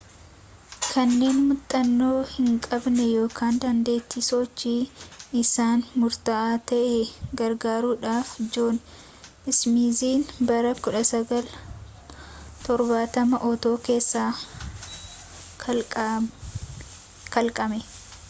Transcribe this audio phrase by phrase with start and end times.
[0.93, 4.79] kanneen muuxannoo hinqabne ykn dandeettiin sochii
[5.41, 6.95] isaanii murtaawaa ta'e
[7.41, 8.77] gargaaruudhaaf joon
[9.53, 14.23] ismiiziin bara 1970 oota keessa
[17.31, 17.79] kalaqame